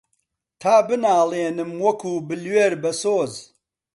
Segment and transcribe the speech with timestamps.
[0.61, 3.33] تا بناڵێنم وەکوو بلوێر بەسۆز